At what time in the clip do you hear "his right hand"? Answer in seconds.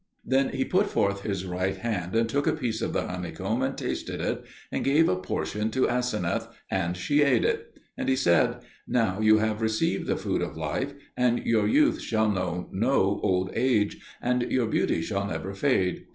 1.21-2.15